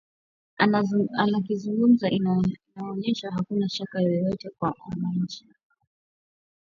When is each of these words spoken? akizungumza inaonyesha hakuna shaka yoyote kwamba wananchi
akizungumza 1.39 2.09
inaonyesha 2.09 3.31
hakuna 3.31 3.69
shaka 3.69 4.01
yoyote 4.01 4.49
kwamba 4.59 4.83
wananchi 4.91 5.45